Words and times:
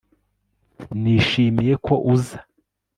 nishimiye 1.01 1.73
ko 1.85 1.93
uza 2.13 2.37